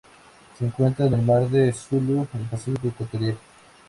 [0.57, 3.37] Se encuentra en el Mar de Sulu y en el Pacífico ecuatorial.